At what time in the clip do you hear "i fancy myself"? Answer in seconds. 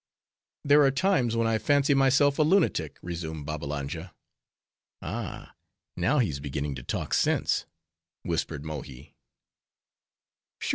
1.45-2.39